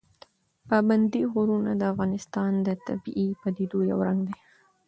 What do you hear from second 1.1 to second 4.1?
غرونه د افغانستان د طبیعي پدیدو یو